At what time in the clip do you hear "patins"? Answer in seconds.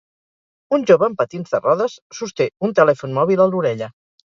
1.21-1.55